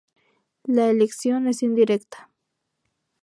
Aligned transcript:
La 0.63 0.87
elección 0.89 1.47
es 1.47 1.61
indirecta. 1.61 2.31